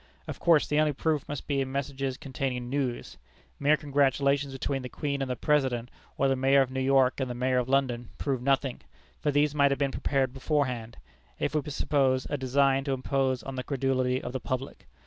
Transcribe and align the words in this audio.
Of 0.27 0.39
course 0.39 0.65
the 0.65 0.79
only 0.79 0.93
proof 0.93 1.29
must 1.29 1.45
be 1.45 1.61
in 1.61 1.71
messages 1.71 2.17
containing 2.17 2.71
news. 2.71 3.19
Mere 3.59 3.77
congratulations 3.77 4.51
between 4.51 4.81
the 4.81 4.89
Queen 4.89 5.21
and 5.21 5.29
the 5.29 5.35
President, 5.35 5.91
or 6.17 6.27
the 6.27 6.35
Mayor 6.35 6.61
of 6.61 6.71
New 6.71 6.79
York 6.81 7.19
and 7.19 7.29
the 7.29 7.35
Mayor 7.35 7.59
of 7.59 7.69
London, 7.69 8.09
prove 8.17 8.41
nothing, 8.41 8.81
for 9.19 9.29
these 9.29 9.53
might 9.53 9.69
have 9.69 9.77
been 9.77 9.91
prepared 9.91 10.33
beforehand, 10.33 10.97
if 11.37 11.53
we 11.53 11.61
suppose 11.69 12.25
a 12.31 12.35
design 12.37 12.83
to 12.85 12.93
impose 12.93 13.43
on 13.43 13.57
the 13.57 13.63
credulity 13.63 14.19
of 14.19 14.33
the 14.33 14.39
public. 14.39 14.87